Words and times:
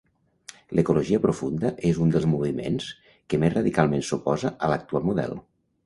L'ecologia 0.79 1.19
profunda 1.25 1.71
és 1.91 2.01
un 2.07 2.15
dels 2.17 2.27
moviments 2.33 2.89
que 3.29 3.43
més 3.45 3.57
radicalment 3.61 4.05
s'oposa 4.11 4.57
a 4.69 4.75
l'actual 4.77 5.11
model. 5.13 5.43